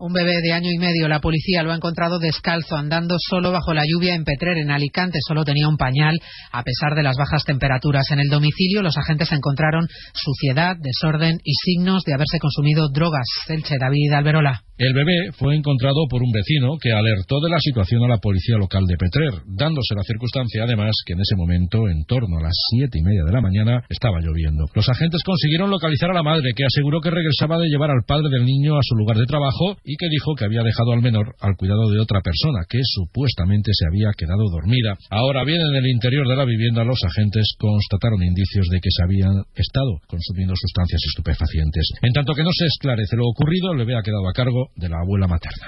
Un 0.00 0.12
bebé 0.12 0.40
de 0.42 0.52
año 0.52 0.70
y 0.72 0.78
medio. 0.78 1.06
La 1.06 1.20
policía 1.20 1.62
lo 1.62 1.72
ha 1.72 1.76
encontrado 1.76 2.18
descalzo, 2.18 2.76
andando 2.76 3.16
solo 3.18 3.52
bajo 3.52 3.72
la 3.72 3.84
lluvia 3.86 4.14
en 4.14 4.24
Petrer, 4.24 4.58
en 4.58 4.70
Alicante. 4.70 5.18
Solo 5.26 5.44
tenía 5.44 5.68
un 5.68 5.76
pañal, 5.76 6.18
a 6.50 6.62
pesar 6.64 6.96
de 6.96 7.04
las 7.04 7.16
bajas 7.16 7.44
temperaturas. 7.44 8.10
En 8.10 8.18
el 8.18 8.28
domicilio, 8.28 8.82
los 8.82 8.96
agentes 8.96 9.30
encontraron 9.30 9.86
suciedad, 10.12 10.76
desorden 10.80 11.38
y 11.44 11.52
signos 11.54 12.02
de 12.04 12.14
haberse 12.14 12.40
consumido 12.40 12.88
drogas. 12.88 13.26
Elche, 13.48 13.76
David 13.78 14.12
Alberola. 14.12 14.63
El 14.74 14.90
bebé 14.90 15.30
fue 15.38 15.54
encontrado 15.54 16.02
por 16.10 16.18
un 16.18 16.34
vecino 16.34 16.74
que 16.82 16.90
alertó 16.90 17.38
de 17.38 17.46
la 17.46 17.62
situación 17.62 18.02
a 18.02 18.10
la 18.10 18.18
policía 18.18 18.58
local 18.58 18.82
de 18.90 18.98
Petrer, 18.98 19.46
dándose 19.46 19.94
la 19.94 20.02
circunstancia 20.02 20.66
además 20.66 20.90
que 21.06 21.14
en 21.14 21.22
ese 21.22 21.38
momento, 21.38 21.86
en 21.86 22.02
torno 22.10 22.42
a 22.42 22.50
las 22.50 22.58
siete 22.74 22.98
y 22.98 23.06
media 23.06 23.22
de 23.22 23.30
la 23.30 23.38
mañana, 23.38 23.86
estaba 23.86 24.18
lloviendo. 24.18 24.66
Los 24.74 24.90
agentes 24.90 25.22
consiguieron 25.22 25.70
localizar 25.70 26.10
a 26.10 26.18
la 26.18 26.26
madre, 26.26 26.50
que 26.58 26.66
aseguró 26.66 26.98
que 26.98 27.14
regresaba 27.14 27.62
de 27.62 27.70
llevar 27.70 27.94
al 27.94 28.02
padre 28.02 28.26
del 28.34 28.42
niño 28.42 28.74
a 28.74 28.82
su 28.82 28.98
lugar 28.98 29.14
de 29.14 29.30
trabajo 29.30 29.78
y 29.86 29.94
que 29.94 30.10
dijo 30.10 30.34
que 30.34 30.44
había 30.44 30.66
dejado 30.66 30.90
al 30.90 31.06
menor 31.06 31.38
al 31.38 31.54
cuidado 31.54 31.86
de 31.94 32.02
otra 32.02 32.18
persona, 32.18 32.66
que 32.66 32.82
supuestamente 32.82 33.70
se 33.70 33.86
había 33.86 34.10
quedado 34.18 34.42
dormida. 34.50 34.98
Ahora 35.06 35.46
bien, 35.46 35.62
en 35.70 35.76
el 35.78 35.86
interior 35.86 36.26
de 36.26 36.34
la 36.34 36.44
vivienda 36.44 36.82
los 36.82 36.98
agentes 37.06 37.54
constataron 37.62 38.26
indicios 38.26 38.66
de 38.74 38.82
que 38.82 38.90
se 38.90 39.06
habían 39.06 39.38
estado 39.54 40.02
consumiendo 40.10 40.58
sustancias 40.58 40.98
estupefacientes. 41.14 41.94
En 42.02 42.10
tanto 42.10 42.34
que 42.34 42.42
no 42.42 42.50
se 42.50 42.66
esclarece 42.66 43.14
lo 43.14 43.30
ocurrido, 43.30 43.70
el 43.70 43.78
bebé 43.78 43.94
ha 43.94 44.02
quedado 44.02 44.26
a 44.26 44.34
cargo 44.34 44.63
de 44.76 44.88
la 44.88 45.00
abuela 45.00 45.26
materna. 45.26 45.62